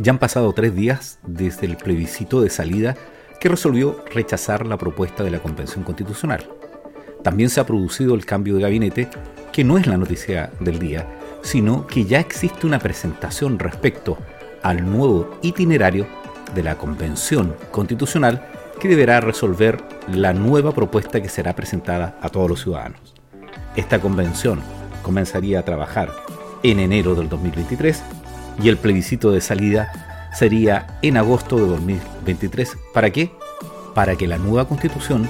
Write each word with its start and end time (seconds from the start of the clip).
Ya 0.00 0.12
han 0.12 0.18
pasado 0.18 0.54
tres 0.54 0.74
días 0.74 1.18
desde 1.26 1.66
el 1.66 1.76
plebiscito 1.76 2.40
de 2.40 2.48
salida 2.48 2.96
que 3.38 3.50
resolvió 3.50 4.02
rechazar 4.10 4.66
la 4.66 4.78
propuesta 4.78 5.22
de 5.22 5.30
la 5.30 5.40
Convención 5.40 5.84
Constitucional. 5.84 6.48
También 7.22 7.50
se 7.50 7.60
ha 7.60 7.66
producido 7.66 8.14
el 8.14 8.24
cambio 8.24 8.54
de 8.54 8.62
gabinete, 8.62 9.08
que 9.52 9.62
no 9.62 9.76
es 9.76 9.86
la 9.86 9.98
noticia 9.98 10.52
del 10.58 10.78
día, 10.78 11.06
sino 11.42 11.86
que 11.86 12.06
ya 12.06 12.18
existe 12.18 12.66
una 12.66 12.78
presentación 12.78 13.58
respecto 13.58 14.16
al 14.62 14.90
nuevo 14.90 15.38
itinerario 15.42 16.06
de 16.54 16.62
la 16.62 16.78
Convención 16.78 17.54
Constitucional 17.70 18.46
que 18.80 18.88
deberá 18.88 19.20
resolver 19.20 19.82
la 20.08 20.32
nueva 20.32 20.72
propuesta 20.72 21.20
que 21.20 21.28
será 21.28 21.54
presentada 21.54 22.18
a 22.22 22.30
todos 22.30 22.48
los 22.48 22.62
ciudadanos. 22.62 23.14
Esta 23.76 23.98
convención 24.00 24.62
comenzaría 25.02 25.58
a 25.58 25.64
trabajar 25.64 26.10
en 26.62 26.80
enero 26.80 27.14
del 27.14 27.28
2023 27.28 28.02
y 28.62 28.68
el 28.68 28.76
plebiscito 28.76 29.32
de 29.32 29.40
salida 29.40 30.30
sería 30.32 30.98
en 31.02 31.16
agosto 31.16 31.56
de 31.56 31.66
2023. 31.66 32.76
¿Para 32.92 33.10
qué? 33.10 33.32
Para 33.94 34.16
que 34.16 34.26
la 34.26 34.38
nueva 34.38 34.68
constitución 34.68 35.28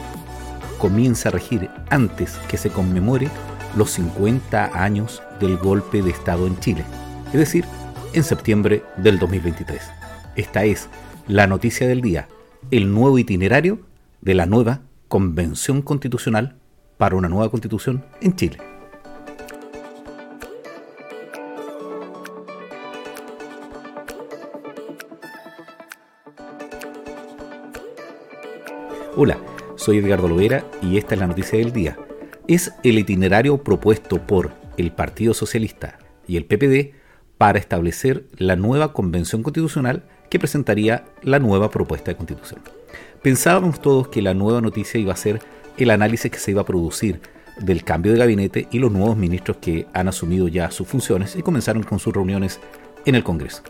comience 0.78 1.28
a 1.28 1.30
regir 1.30 1.70
antes 1.90 2.38
que 2.48 2.56
se 2.56 2.70
conmemore 2.70 3.28
los 3.76 3.90
50 3.92 4.82
años 4.82 5.22
del 5.38 5.56
golpe 5.56 6.02
de 6.02 6.10
Estado 6.10 6.46
en 6.46 6.58
Chile, 6.58 6.84
es 7.26 7.38
decir, 7.38 7.64
en 8.12 8.24
septiembre 8.24 8.82
del 8.96 9.18
2023. 9.18 9.80
Esta 10.36 10.64
es 10.64 10.88
la 11.28 11.46
noticia 11.46 11.86
del 11.86 12.00
día, 12.00 12.28
el 12.70 12.92
nuevo 12.92 13.18
itinerario 13.18 13.80
de 14.20 14.34
la 14.34 14.46
nueva 14.46 14.80
Convención 15.08 15.82
Constitucional 15.82 16.56
para 16.98 17.16
una 17.16 17.28
nueva 17.28 17.50
constitución 17.50 18.04
en 18.20 18.36
Chile. 18.36 18.69
Hola, 29.16 29.38
soy 29.74 29.98
Edgardo 29.98 30.28
Lovera 30.28 30.64
y 30.80 30.96
esta 30.96 31.14
es 31.14 31.20
la 31.20 31.26
noticia 31.26 31.58
del 31.58 31.72
día. 31.72 31.98
Es 32.46 32.72
el 32.84 32.96
itinerario 32.96 33.58
propuesto 33.58 34.24
por 34.24 34.52
el 34.76 34.92
Partido 34.92 35.34
Socialista 35.34 35.98
y 36.28 36.36
el 36.36 36.44
PPD 36.44 36.94
para 37.36 37.58
establecer 37.58 38.26
la 38.36 38.54
nueva 38.54 38.92
convención 38.92 39.42
constitucional 39.42 40.04
que 40.30 40.38
presentaría 40.38 41.06
la 41.22 41.40
nueva 41.40 41.70
propuesta 41.70 42.12
de 42.12 42.16
constitución. 42.16 42.60
Pensábamos 43.20 43.82
todos 43.82 44.06
que 44.08 44.22
la 44.22 44.32
nueva 44.32 44.60
noticia 44.60 45.00
iba 45.00 45.12
a 45.12 45.16
ser 45.16 45.40
el 45.76 45.90
análisis 45.90 46.30
que 46.30 46.38
se 46.38 46.52
iba 46.52 46.62
a 46.62 46.66
producir 46.66 47.20
del 47.58 47.82
cambio 47.82 48.12
de 48.12 48.18
gabinete 48.18 48.68
y 48.70 48.78
los 48.78 48.92
nuevos 48.92 49.16
ministros 49.16 49.56
que 49.56 49.86
han 49.92 50.06
asumido 50.06 50.46
ya 50.46 50.70
sus 50.70 50.86
funciones 50.86 51.34
y 51.34 51.42
comenzaron 51.42 51.82
con 51.82 51.98
sus 51.98 52.14
reuniones 52.14 52.60
en 53.04 53.16
el 53.16 53.24
Congreso. 53.24 53.64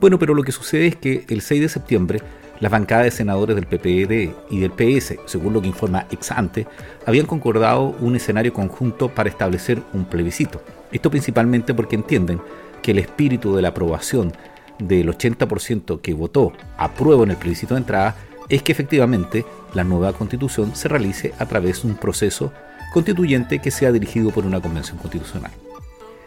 Bueno, 0.00 0.18
pero 0.18 0.34
lo 0.34 0.42
que 0.42 0.50
sucede 0.50 0.88
es 0.88 0.96
que 0.96 1.26
el 1.28 1.42
6 1.42 1.60
de 1.60 1.68
septiembre 1.68 2.20
las 2.60 2.70
bancadas 2.70 3.06
de 3.06 3.10
senadores 3.10 3.56
del 3.56 3.66
PPD 3.66 4.34
y 4.50 4.60
del 4.60 4.70
PS, 4.70 5.16
según 5.24 5.54
lo 5.54 5.62
que 5.62 5.68
informa 5.68 6.06
Exante, 6.10 6.66
habían 7.06 7.26
concordado 7.26 7.96
un 8.00 8.16
escenario 8.16 8.52
conjunto 8.52 9.08
para 9.08 9.30
establecer 9.30 9.82
un 9.92 10.04
plebiscito. 10.04 10.62
Esto 10.92 11.10
principalmente 11.10 11.74
porque 11.74 11.96
entienden 11.96 12.40
que 12.82 12.90
el 12.92 12.98
espíritu 12.98 13.56
de 13.56 13.62
la 13.62 13.68
aprobación 13.68 14.32
del 14.78 15.08
80% 15.08 16.00
que 16.00 16.14
votó 16.14 16.52
apruebo 16.76 17.24
en 17.24 17.30
el 17.30 17.36
plebiscito 17.36 17.74
de 17.74 17.80
entrada 17.80 18.16
es 18.48 18.62
que 18.62 18.72
efectivamente 18.72 19.44
la 19.74 19.84
nueva 19.84 20.12
constitución 20.12 20.74
se 20.74 20.88
realice 20.88 21.32
a 21.38 21.46
través 21.46 21.82
de 21.82 21.88
un 21.88 21.94
proceso 21.94 22.52
constituyente 22.92 23.60
que 23.60 23.70
sea 23.70 23.92
dirigido 23.92 24.30
por 24.30 24.44
una 24.44 24.60
convención 24.60 24.98
constitucional. 24.98 25.52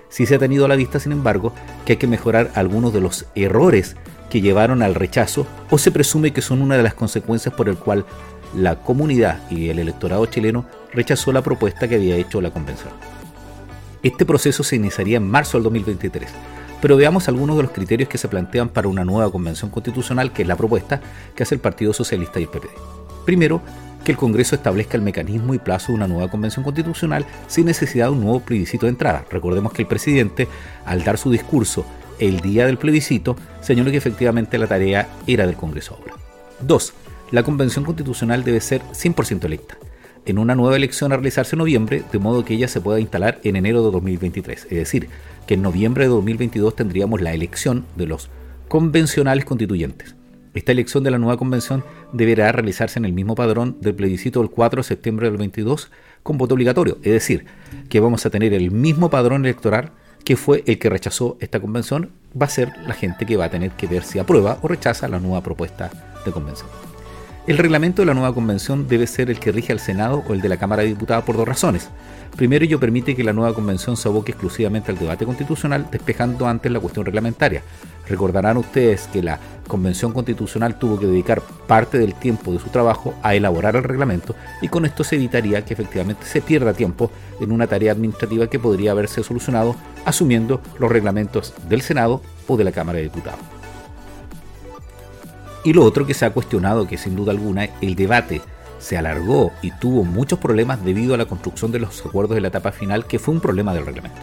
Si 0.10 0.26
se 0.26 0.36
ha 0.36 0.40
tenido 0.40 0.66
a 0.66 0.68
la 0.68 0.76
vista, 0.76 1.00
sin 1.00 1.12
embargo, 1.12 1.54
que 1.86 1.94
hay 1.94 1.98
que 1.98 2.08
mejorar 2.08 2.52
algunos 2.56 2.94
de 2.94 3.02
los 3.02 3.26
errores 3.36 3.96
que 4.34 4.42
llevaron 4.42 4.82
al 4.82 4.96
rechazo 4.96 5.46
o 5.70 5.78
se 5.78 5.92
presume 5.92 6.34
que 6.34 6.42
son 6.42 6.64
una 6.64 6.76
de 6.76 6.82
las 6.82 6.96
consecuencias 6.96 7.54
por 7.54 7.70
el 7.70 7.78
cual 7.78 8.04
la 8.56 8.78
comunidad 8.78 9.48
y 9.52 9.70
el 9.70 9.78
electorado 9.78 10.26
chileno 10.26 10.66
rechazó 10.92 11.32
la 11.32 11.44
propuesta 11.44 11.88
que 11.88 11.98
había 11.98 12.16
hecho 12.16 12.42
la 12.42 12.50
convención. 12.50 12.92
Este 14.02 14.26
proceso 14.26 14.64
se 14.64 14.76
iniciaría 14.76 15.18
en 15.18 15.30
marzo 15.30 15.58
del 15.58 15.66
2023, 15.66 16.32
pero 16.82 16.98
veamos 16.98 17.28
algunos 17.28 17.58
de 17.58 17.62
los 17.62 17.72
criterios 17.72 18.10
que 18.10 18.18
se 18.18 18.28
plantean 18.28 18.70
para 18.70 18.88
una 18.88 19.06
nueva 19.06 19.32
convención 19.32 19.70
constitucional, 19.70 20.34
que 20.34 20.42
es 20.42 20.48
la 20.48 20.56
propuesta 20.56 21.00
que 21.36 21.44
hace 21.44 21.54
el 21.54 21.62
Partido 21.62 21.94
Socialista 21.94 22.40
y 22.40 22.44
el 22.46 22.50
PPD. 22.50 22.70
Primero, 23.26 23.62
que 24.04 24.14
el 24.14 24.18
Congreso 24.18 24.56
establezca 24.56 24.98
el 24.98 25.04
mecanismo 25.04 25.54
y 25.54 25.60
plazo 25.60 25.92
de 25.92 25.98
una 25.98 26.08
nueva 26.08 26.32
convención 26.32 26.64
constitucional 26.64 27.24
sin 27.46 27.68
necesidad 27.68 28.08
de 28.08 28.14
un 28.14 28.22
nuevo 28.22 28.40
plebiscito 28.40 28.88
de 28.88 28.94
entrada. 28.94 29.26
Recordemos 29.30 29.74
que 29.74 29.84
el 29.84 29.88
presidente, 29.88 30.48
al 30.86 31.04
dar 31.04 31.20
su 31.20 31.30
discurso 31.30 31.86
el 32.28 32.40
día 32.40 32.66
del 32.66 32.78
plebiscito, 32.78 33.36
señaló 33.62 33.92
que 33.92 33.98
efectivamente 33.98 34.58
la 34.58 34.68
tarea 34.68 35.10
era 35.28 35.46
del 35.46 35.56
Congreso 35.56 35.96
ahora. 35.96 36.16
2. 36.62 36.94
La 37.32 37.44
Convención 37.44 37.84
Constitucional 37.84 38.44
debe 38.44 38.62
ser 38.62 38.82
100% 38.94 39.44
electa, 39.46 39.78
en 40.26 40.38
una 40.38 40.56
nueva 40.56 40.78
elección 40.78 41.12
a 41.12 41.18
realizarse 41.18 41.56
en 41.56 41.60
noviembre, 41.60 42.04
de 42.12 42.20
modo 42.20 42.46
que 42.46 42.54
ella 42.54 42.68
se 42.68 42.80
pueda 42.80 43.00
instalar 43.00 43.40
en 43.44 43.56
enero 43.56 43.84
de 43.84 43.92
2023. 43.92 44.66
Es 44.66 44.70
decir, 44.70 45.10
que 45.48 45.56
en 45.56 45.62
noviembre 45.62 46.06
de 46.06 46.10
2022 46.12 46.76
tendríamos 46.76 47.22
la 47.22 47.34
elección 47.34 47.86
de 47.96 48.06
los 48.06 48.30
convencionales 48.70 49.44
constituyentes. 49.46 50.16
Esta 50.54 50.72
elección 50.72 51.04
de 51.04 51.12
la 51.12 51.18
nueva 51.18 51.38
convención 51.38 51.84
deberá 52.14 52.52
realizarse 52.52 53.00
en 53.00 53.06
el 53.06 53.14
mismo 53.14 53.36
padrón 53.36 53.78
del 53.82 53.96
plebiscito 53.96 54.40
del 54.40 54.52
4 54.52 54.82
de 54.82 54.88
septiembre 54.88 55.28
del 55.28 55.38
22 55.38 55.92
con 56.22 56.38
voto 56.38 56.54
obligatorio, 56.54 57.00
es 57.02 57.12
decir, 57.12 57.46
que 57.90 58.00
vamos 58.00 58.26
a 58.26 58.30
tener 58.30 58.54
el 58.54 58.72
mismo 58.72 59.10
padrón 59.10 59.46
electoral 59.46 59.92
que 60.24 60.38
fue 60.38 60.64
el 60.68 60.80
que 60.80 60.90
rechazó 60.90 61.38
esta 61.40 61.60
convención, 61.60 62.12
va 62.40 62.46
a 62.46 62.50
ser 62.50 62.72
la 62.88 62.94
gente 62.94 63.26
que 63.26 63.38
va 63.38 63.46
a 63.46 63.50
tener 63.50 63.72
que 63.72 63.88
ver 63.88 64.04
si 64.04 64.20
aprueba 64.20 64.58
o 64.62 64.68
rechaza 64.68 65.08
la 65.08 65.20
nueva 65.20 65.42
propuesta 65.42 65.92
de 66.26 66.32
convención. 66.32 66.70
El 67.46 67.58
reglamento 67.58 68.02
de 68.02 68.06
la 68.06 68.14
nueva 68.14 68.34
convención 68.34 68.88
debe 68.88 69.06
ser 69.06 69.30
el 69.30 69.38
que 69.38 69.52
rige 69.52 69.74
al 69.74 69.82
Senado 69.82 70.24
o 70.26 70.34
el 70.34 70.40
de 70.40 70.48
la 70.48 70.56
Cámara 70.56 70.82
de 70.82 70.88
Diputados 70.88 71.26
por 71.26 71.36
dos 71.36 71.46
razones. 71.46 71.90
Primero, 72.38 72.64
ello 72.64 72.80
permite 72.80 73.18
que 73.18 73.24
la 73.24 73.34
nueva 73.34 73.54
convención 73.54 73.98
se 73.98 74.08
aboque 74.08 74.32
exclusivamente 74.32 74.92
al 74.92 74.98
debate 74.98 75.26
constitucional, 75.26 75.88
despejando 75.92 76.48
antes 76.48 76.72
la 76.72 76.80
cuestión 76.80 77.06
reglamentaria. 77.06 77.62
Recordarán 78.08 78.56
ustedes 78.56 79.10
que 79.12 79.22
la 79.22 79.40
convención 79.68 80.14
constitucional 80.14 80.80
tuvo 80.80 80.98
que 80.98 81.06
dedicar 81.06 81.42
parte 81.68 81.98
del 81.98 82.16
tiempo 82.16 82.54
de 82.54 82.60
su 82.60 82.70
trabajo 82.70 83.14
a 83.22 83.36
elaborar 83.36 83.76
el 83.76 83.84
reglamento 83.84 84.36
y 84.62 84.70
con 84.70 84.86
esto 84.86 85.04
se 85.04 85.16
evitaría 85.16 85.66
que 85.66 85.74
efectivamente 85.74 86.26
se 86.26 86.42
pierda 86.42 86.74
tiempo 86.74 87.12
en 87.42 87.52
una 87.52 87.68
tarea 87.68 87.92
administrativa 87.92 88.48
que 88.48 88.60
podría 88.60 88.92
haberse 88.92 89.22
solucionado 89.22 89.76
asumiendo 90.06 90.62
los 90.80 90.92
reglamentos 90.92 91.54
del 91.68 91.82
Senado 91.82 92.22
o 92.48 92.58
de 92.58 92.64
la 92.64 92.72
Cámara 92.72 92.98
de 92.98 93.06
Diputados. 93.06 93.40
Y 95.64 95.74
lo 95.74 95.84
otro 95.84 96.06
que 96.06 96.14
se 96.14 96.26
ha 96.26 96.32
cuestionado, 96.32 96.88
que 96.88 96.98
sin 96.98 97.16
duda 97.16 97.32
alguna 97.32 97.70
el 97.82 97.96
debate 97.96 98.42
se 98.80 98.98
alargó 98.98 99.54
y 99.62 99.72
tuvo 99.72 100.04
muchos 100.04 100.40
problemas 100.40 100.84
debido 100.84 101.14
a 101.14 101.18
la 101.18 101.26
construcción 101.26 101.72
de 101.72 101.80
los 101.80 102.06
acuerdos 102.06 102.36
de 102.36 102.42
la 102.42 102.50
etapa 102.50 102.74
final, 102.74 103.06
que 103.06 103.18
fue 103.18 103.34
un 103.34 103.40
problema 103.40 103.74
del 103.74 103.86
reglamento. 103.86 104.20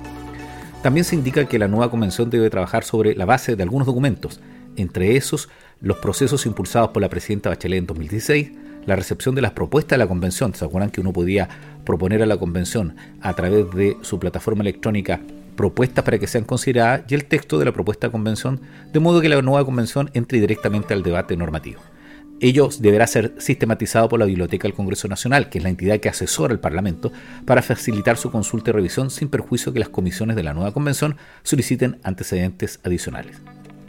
También 0.82 1.04
se 1.04 1.14
indica 1.14 1.46
que 1.46 1.58
la 1.58 1.68
nueva 1.68 1.90
convención 1.90 2.28
debe 2.28 2.50
trabajar 2.50 2.84
sobre 2.84 3.14
la 3.14 3.24
base 3.24 3.56
de 3.56 3.62
algunos 3.62 3.86
documentos, 3.86 4.40
entre 4.76 5.16
esos 5.16 5.48
los 5.80 5.96
procesos 5.98 6.44
impulsados 6.44 6.90
por 6.90 7.00
la 7.00 7.08
presidenta 7.08 7.48
Bachelet 7.48 7.78
en 7.78 7.86
2016, 7.86 8.52
la 8.86 8.96
recepción 8.96 9.34
de 9.34 9.42
las 9.42 9.52
propuestas 9.52 9.96
de 9.96 10.04
la 10.04 10.08
convención. 10.08 10.54
¿Se 10.54 10.64
acuerdan 10.64 10.90
que 10.90 11.00
uno 11.00 11.12
podía 11.12 11.48
proponer 11.84 12.22
a 12.22 12.26
la 12.26 12.36
convención 12.36 12.96
a 13.22 13.34
través 13.34 13.70
de 13.74 13.96
su 14.02 14.18
plataforma 14.18 14.62
electrónica 14.62 15.20
propuestas 15.60 16.02
para 16.06 16.18
que 16.18 16.26
sean 16.26 16.44
consideradas 16.44 17.02
y 17.06 17.12
el 17.12 17.26
texto 17.26 17.58
de 17.58 17.66
la 17.66 17.72
propuesta 17.72 18.06
de 18.06 18.12
convención, 18.12 18.62
de 18.94 18.98
modo 18.98 19.20
que 19.20 19.28
la 19.28 19.42
nueva 19.42 19.62
convención 19.62 20.10
entre 20.14 20.40
directamente 20.40 20.94
al 20.94 21.02
debate 21.02 21.36
normativo. 21.36 21.82
Ello 22.40 22.70
deberá 22.78 23.06
ser 23.06 23.34
sistematizado 23.36 24.08
por 24.08 24.18
la 24.18 24.24
Biblioteca 24.24 24.66
del 24.66 24.72
Congreso 24.72 25.06
Nacional, 25.06 25.50
que 25.50 25.58
es 25.58 25.64
la 25.64 25.68
entidad 25.68 26.00
que 26.00 26.08
asesora 26.08 26.54
al 26.54 26.60
Parlamento, 26.60 27.12
para 27.44 27.60
facilitar 27.60 28.16
su 28.16 28.30
consulta 28.30 28.70
y 28.70 28.72
revisión 28.72 29.10
sin 29.10 29.28
perjuicio 29.28 29.74
que 29.74 29.80
las 29.80 29.90
comisiones 29.90 30.34
de 30.34 30.44
la 30.44 30.54
nueva 30.54 30.72
convención 30.72 31.16
soliciten 31.42 31.98
antecedentes 32.04 32.80
adicionales. 32.82 33.36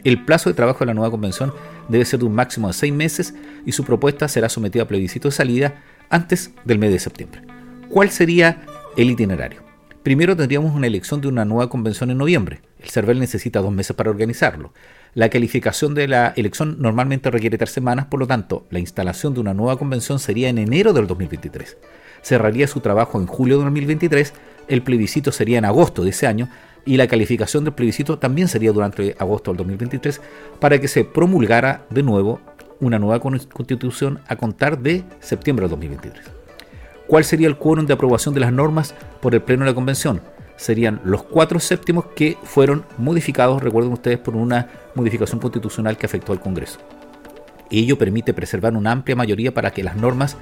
El 0.04 0.26
plazo 0.26 0.50
de 0.50 0.54
trabajo 0.54 0.80
de 0.80 0.88
la 0.88 0.94
nueva 0.94 1.10
convención 1.10 1.54
debe 1.88 2.04
ser 2.04 2.18
de 2.18 2.26
un 2.26 2.34
máximo 2.34 2.68
de 2.68 2.74
seis 2.74 2.92
meses 2.92 3.32
y 3.64 3.72
su 3.72 3.82
propuesta 3.82 4.28
será 4.28 4.50
sometida 4.50 4.82
a 4.82 4.88
plebiscito 4.88 5.28
de 5.28 5.32
salida 5.32 5.82
antes 6.10 6.50
del 6.66 6.78
mes 6.78 6.92
de 6.92 6.98
septiembre. 6.98 7.40
¿Cuál 7.88 8.10
sería 8.10 8.60
el 8.98 9.08
itinerario? 9.08 9.71
Primero 10.02 10.36
tendríamos 10.36 10.74
una 10.74 10.88
elección 10.88 11.20
de 11.20 11.28
una 11.28 11.44
nueva 11.44 11.68
convención 11.68 12.10
en 12.10 12.18
noviembre. 12.18 12.60
El 12.80 12.90
CERVEL 12.90 13.20
necesita 13.20 13.60
dos 13.60 13.70
meses 13.70 13.94
para 13.94 14.10
organizarlo. 14.10 14.72
La 15.14 15.28
calificación 15.28 15.94
de 15.94 16.08
la 16.08 16.32
elección 16.34 16.76
normalmente 16.80 17.30
requiere 17.30 17.56
tres 17.56 17.70
semanas, 17.70 18.06
por 18.06 18.18
lo 18.18 18.26
tanto, 18.26 18.66
la 18.70 18.80
instalación 18.80 19.32
de 19.32 19.38
una 19.38 19.54
nueva 19.54 19.78
convención 19.78 20.18
sería 20.18 20.48
en 20.48 20.58
enero 20.58 20.92
del 20.92 21.06
2023. 21.06 21.76
Cerraría 22.20 22.66
su 22.66 22.80
trabajo 22.80 23.20
en 23.20 23.28
julio 23.28 23.58
de 23.58 23.64
2023, 23.64 24.32
el 24.66 24.82
plebiscito 24.82 25.30
sería 25.30 25.58
en 25.58 25.66
agosto 25.66 26.02
de 26.02 26.10
ese 26.10 26.26
año 26.26 26.48
y 26.84 26.96
la 26.96 27.06
calificación 27.06 27.62
del 27.62 27.74
plebiscito 27.74 28.18
también 28.18 28.48
sería 28.48 28.72
durante 28.72 29.14
agosto 29.20 29.52
del 29.52 29.58
2023 29.58 30.20
para 30.58 30.80
que 30.80 30.88
se 30.88 31.04
promulgara 31.04 31.86
de 31.90 32.02
nuevo 32.02 32.40
una 32.80 32.98
nueva 32.98 33.20
constitución 33.20 34.18
a 34.26 34.34
contar 34.34 34.80
de 34.80 35.04
septiembre 35.20 35.64
del 35.64 35.70
2023. 35.70 36.41
¿Cuál 37.12 37.24
sería 37.26 37.46
el 37.46 37.58
quórum 37.58 37.84
de 37.84 37.92
aprobación 37.92 38.32
de 38.32 38.40
las 38.40 38.54
normas 38.54 38.94
por 39.20 39.34
el 39.34 39.42
Pleno 39.42 39.66
de 39.66 39.70
la 39.70 39.74
Convención? 39.74 40.22
serían 40.56 40.98
los 41.04 41.22
cuatro 41.22 41.60
séptimos 41.60 42.06
que 42.16 42.38
fueron 42.42 42.86
modificados, 42.96 43.62
recuerden 43.62 43.92
ustedes, 43.92 44.18
por 44.18 44.34
una 44.34 44.70
modificación 44.94 45.38
constitucional 45.38 45.98
que 45.98 46.06
afectó 46.06 46.32
al 46.32 46.40
Congreso. 46.40 46.78
Ello 47.70 47.98
permite 47.98 48.32
preservar 48.32 48.74
una 48.74 48.92
amplia 48.92 49.14
mayoría 49.14 49.52
para 49.52 49.72
que 49.72 49.82
las 49.82 49.96
normas 49.96 50.38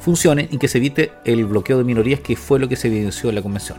funcionen 0.00 0.48
y 0.50 0.58
que 0.58 0.66
se 0.66 0.78
evite 0.78 1.12
el 1.24 1.44
bloqueo 1.44 1.78
de 1.78 1.84
minorías 1.84 2.18
que 2.18 2.34
fue 2.34 2.58
lo 2.58 2.68
que 2.68 2.74
se 2.74 2.88
evidenció 2.88 3.28
en 3.28 3.36
la 3.36 3.42
convención. 3.42 3.78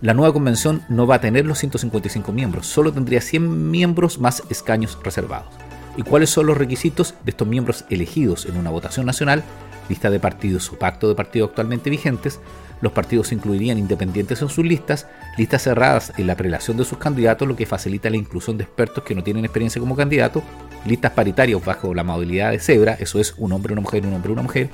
La 0.00 0.14
nueva 0.14 0.32
convención 0.32 0.84
no 0.88 1.08
va 1.08 1.16
a 1.16 1.20
tener 1.20 1.44
los 1.44 1.58
155 1.58 2.30
miembros, 2.30 2.68
solo 2.68 2.92
tendría 2.92 3.20
100 3.20 3.72
miembros 3.72 4.20
más 4.20 4.44
escaños 4.48 4.96
reservados. 5.02 5.48
¿Y 5.96 6.02
cuáles 6.02 6.30
son 6.30 6.46
los 6.46 6.56
requisitos 6.56 7.16
de 7.24 7.32
estos 7.32 7.48
miembros 7.48 7.84
elegidos 7.90 8.46
en 8.46 8.58
una 8.58 8.70
votación 8.70 9.06
nacional? 9.06 9.42
Lista 9.88 10.10
de 10.10 10.20
partidos 10.20 10.70
o 10.72 10.78
pacto 10.78 11.08
de 11.08 11.14
partidos 11.14 11.50
actualmente 11.50 11.90
vigentes, 11.90 12.40
los 12.80 12.92
partidos 12.92 13.32
incluirían 13.32 13.78
independientes 13.78 14.42
en 14.42 14.48
sus 14.48 14.64
listas, 14.64 15.06
listas 15.38 15.62
cerradas 15.62 16.12
en 16.18 16.26
la 16.26 16.36
prelación 16.36 16.76
de 16.76 16.84
sus 16.84 16.98
candidatos, 16.98 17.48
lo 17.48 17.56
que 17.56 17.66
facilita 17.66 18.10
la 18.10 18.16
inclusión 18.16 18.58
de 18.58 18.64
expertos 18.64 19.04
que 19.04 19.14
no 19.14 19.22
tienen 19.22 19.44
experiencia 19.44 19.80
como 19.80 19.96
candidatos, 19.96 20.42
listas 20.86 21.12
paritarias 21.12 21.64
bajo 21.64 21.94
la 21.94 22.04
modalidad 22.04 22.50
de 22.50 22.58
cebra, 22.58 22.94
eso 23.00 23.20
es 23.20 23.34
un 23.38 23.52
hombre, 23.52 23.72
una 23.72 23.82
mujer, 23.82 24.06
un 24.06 24.12
hombre, 24.12 24.32
una 24.32 24.42
mujer, 24.42 24.68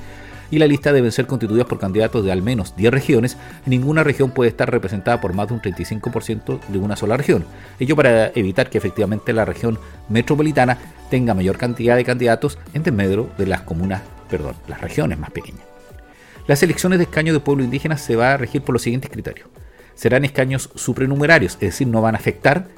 y 0.51 0.59
la 0.59 0.67
lista 0.67 0.93
deben 0.93 1.13
ser 1.13 1.27
constituidas 1.27 1.67
por 1.67 1.79
candidatos 1.79 2.25
de 2.25 2.33
al 2.33 2.43
menos 2.43 2.75
10 2.77 2.93
regiones. 2.93 3.37
Ninguna 3.67 4.03
región 4.03 4.33
puede 4.33 4.51
estar 4.51 4.71
representada 4.71 5.21
por 5.21 5.33
más 5.33 5.49
de 5.49 5.55
un 5.55 5.63
35% 5.63 6.61
de 6.67 6.79
una 6.79 6.97
sola 6.97 7.17
región. 7.17 7.45
Ello 7.79 7.95
para 7.95 8.33
evitar 8.35 8.69
que 8.69 8.79
efectivamente 8.79 9.33
la 9.33 9.45
región 9.45 9.79
metropolitana 10.09 10.79
tenga 11.09 11.35
mayor 11.35 11.57
cantidad 11.57 11.97
de 11.97 12.05
candidatos 12.05 12.59
en 12.75 12.83
desmedro 12.83 13.31
de 13.39 13.47
las 13.47 13.63
comunas, 13.63 14.03
perdón, 14.31 14.55
las 14.69 14.81
regiones 14.81 15.19
más 15.19 15.31
pequeñas. 15.31 15.63
Las 16.47 16.63
elecciones 16.63 16.99
de 16.99 17.05
escaños 17.05 17.35
de 17.35 17.41
pueblo 17.41 17.63
indígena 17.63 17.97
se 17.97 18.17
va 18.17 18.33
a 18.33 18.37
regir 18.37 18.63
por 18.63 18.73
los 18.73 18.83
siguientes 18.83 19.11
criterios. 19.11 19.49
Serán 19.95 20.25
escaños 20.25 20.71
supranumerarios, 20.75 21.55
es 21.55 21.61
decir, 21.61 21.87
no 21.87 22.01
van 22.01 22.15
a 22.15 22.19
afectar 22.19 22.69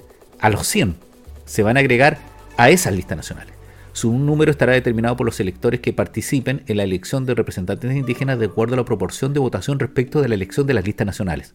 a 0.40 0.50
los 0.50 0.66
100, 0.66 0.96
se 1.44 1.62
van 1.62 1.76
a 1.76 1.81
agregar 1.81 2.19
a 2.56 2.70
esas 2.70 2.94
listas 2.94 3.16
nacionales. 3.16 3.54
Su 3.93 4.12
número 4.12 4.50
estará 4.50 4.72
determinado 4.72 5.16
por 5.16 5.26
los 5.26 5.38
electores 5.38 5.81
que 5.81 5.93
participen 5.93 6.62
en 6.66 6.78
la 6.78 6.82
elección 6.82 7.26
de 7.26 7.34
representantes 7.34 7.94
indígenas 7.94 8.38
de 8.38 8.46
acuerdo 8.46 8.75
a 8.75 8.78
la 8.78 8.84
proporción 8.84 9.34
de 9.34 9.40
votación 9.40 9.78
respecto 9.78 10.22
de 10.22 10.28
la 10.28 10.34
elección 10.34 10.66
de 10.66 10.75
las 10.75 10.84
listas 10.84 11.06
nacionales. 11.06 11.55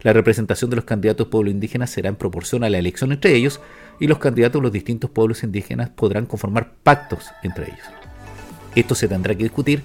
La 0.00 0.12
representación 0.12 0.70
de 0.70 0.76
los 0.76 0.84
candidatos 0.84 1.28
pueblos 1.28 1.52
indígenas 1.52 1.90
será 1.90 2.08
en 2.08 2.16
proporción 2.16 2.64
a 2.64 2.70
la 2.70 2.78
elección 2.78 3.12
entre 3.12 3.34
ellos 3.34 3.60
y 4.00 4.06
los 4.06 4.18
candidatos 4.18 4.60
de 4.60 4.64
los 4.64 4.72
distintos 4.72 5.10
pueblos 5.10 5.42
indígenas 5.42 5.90
podrán 5.90 6.26
conformar 6.26 6.72
pactos 6.82 7.30
entre 7.42 7.66
ellos. 7.66 8.01
Esto 8.74 8.94
se 8.94 9.08
tendrá 9.08 9.34
que 9.34 9.44
discutir 9.44 9.82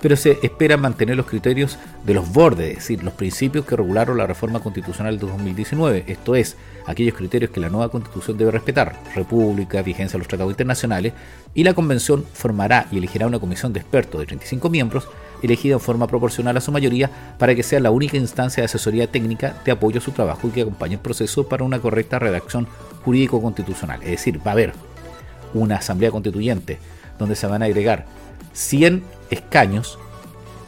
pero 0.00 0.16
se 0.16 0.38
espera 0.42 0.76
mantener 0.76 1.16
los 1.16 1.26
criterios 1.26 1.78
de 2.04 2.14
los 2.14 2.32
bordes, 2.32 2.70
es 2.70 2.76
decir, 2.76 3.04
los 3.04 3.14
principios 3.14 3.66
que 3.66 3.76
regularon 3.76 4.16
la 4.16 4.26
reforma 4.26 4.60
constitucional 4.60 5.18
de 5.18 5.26
2019, 5.26 6.04
esto 6.06 6.34
es, 6.34 6.56
aquellos 6.86 7.14
criterios 7.14 7.50
que 7.50 7.60
la 7.60 7.68
nueva 7.68 7.90
constitución 7.90 8.38
debe 8.38 8.50
respetar, 8.50 8.98
república, 9.14 9.82
vigencia 9.82 10.14
de 10.14 10.20
los 10.20 10.28
tratados 10.28 10.52
internacionales, 10.52 11.12
y 11.54 11.64
la 11.64 11.74
convención 11.74 12.24
formará 12.32 12.86
y 12.90 12.98
elegirá 12.98 13.26
una 13.26 13.38
comisión 13.38 13.72
de 13.72 13.80
expertos 13.80 14.20
de 14.20 14.26
35 14.26 14.70
miembros, 14.70 15.08
elegida 15.42 15.74
en 15.74 15.80
forma 15.80 16.06
proporcional 16.06 16.56
a 16.56 16.60
su 16.60 16.72
mayoría, 16.72 17.10
para 17.38 17.54
que 17.54 17.62
sea 17.62 17.80
la 17.80 17.90
única 17.90 18.16
instancia 18.16 18.62
de 18.62 18.66
asesoría 18.66 19.06
técnica 19.06 19.56
de 19.64 19.72
apoyo 19.72 19.98
a 19.98 20.02
su 20.02 20.12
trabajo 20.12 20.48
y 20.48 20.50
que 20.50 20.62
acompañe 20.62 20.94
el 20.94 21.00
proceso 21.00 21.46
para 21.46 21.64
una 21.64 21.78
correcta 21.78 22.18
redacción 22.18 22.66
jurídico-constitucional. 23.04 24.02
Es 24.02 24.10
decir, 24.10 24.38
va 24.46 24.52
a 24.52 24.54
haber 24.54 24.72
una 25.52 25.76
asamblea 25.76 26.10
constituyente 26.10 26.78
donde 27.18 27.36
se 27.36 27.46
van 27.46 27.62
a 27.62 27.66
agregar 27.66 28.06
100 28.52 29.02
escaños 29.30 29.98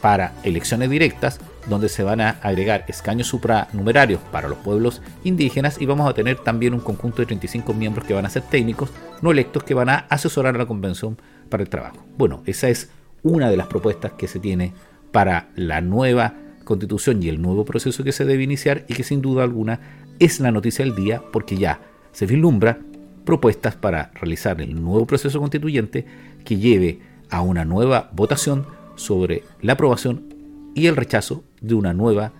para 0.01 0.33
elecciones 0.43 0.89
directas, 0.89 1.39
donde 1.67 1.87
se 1.87 2.03
van 2.03 2.19
a 2.19 2.31
agregar 2.41 2.83
escaños 2.87 3.27
supranumerarios 3.27 4.19
para 4.31 4.49
los 4.49 4.57
pueblos 4.57 5.01
indígenas 5.23 5.79
y 5.79 5.85
vamos 5.85 6.09
a 6.09 6.13
tener 6.13 6.37
también 6.37 6.73
un 6.73 6.81
conjunto 6.81 7.21
de 7.21 7.27
35 7.27 7.73
miembros 7.73 8.05
que 8.05 8.13
van 8.13 8.25
a 8.25 8.29
ser 8.29 8.43
técnicos, 8.43 8.91
no 9.21 9.31
electos, 9.31 9.63
que 9.63 9.73
van 9.73 9.89
a 9.89 10.05
asesorar 10.09 10.55
a 10.55 10.57
la 10.57 10.65
convención 10.65 11.17
para 11.49 11.63
el 11.63 11.69
trabajo. 11.69 12.05
Bueno, 12.17 12.43
esa 12.45 12.67
es 12.67 12.89
una 13.21 13.49
de 13.49 13.55
las 13.55 13.67
propuestas 13.67 14.13
que 14.13 14.27
se 14.27 14.39
tiene 14.39 14.73
para 15.11 15.47
la 15.55 15.79
nueva 15.79 16.33
constitución 16.65 17.23
y 17.23 17.29
el 17.29 17.41
nuevo 17.41 17.63
proceso 17.65 18.03
que 18.03 18.11
se 18.11 18.25
debe 18.25 18.43
iniciar 18.43 18.85
y 18.87 18.93
que 18.93 19.03
sin 19.03 19.21
duda 19.21 19.43
alguna 19.43 19.79
es 20.19 20.39
la 20.39 20.51
noticia 20.51 20.83
del 20.83 20.95
día 20.95 21.21
porque 21.31 21.55
ya 21.55 21.79
se 22.11 22.25
vislumbra 22.25 22.79
propuestas 23.23 23.75
para 23.75 24.11
realizar 24.15 24.61
el 24.61 24.81
nuevo 24.81 25.05
proceso 25.07 25.39
constituyente 25.39 26.05
que 26.43 26.57
lleve 26.57 26.99
a 27.33 27.41
una 27.41 27.65
nueva 27.65 28.11
votación 28.13 28.67
sobre 28.95 29.43
la 29.59 29.73
aprobación 29.73 30.35
y 30.75 30.85
el 30.85 30.95
rechazo 30.95 31.43
de 31.61 31.73
una 31.73 31.91
nueva 31.91 32.31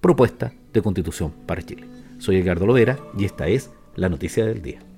propuesta 0.00 0.52
de 0.72 0.82
constitución 0.82 1.32
para 1.46 1.62
Chile. 1.62 1.86
Soy 2.18 2.38
Edgardo 2.38 2.66
Lovera 2.66 2.98
y 3.16 3.26
esta 3.26 3.46
es 3.46 3.70
la 3.94 4.08
noticia 4.08 4.44
del 4.44 4.60
día. 4.60 4.89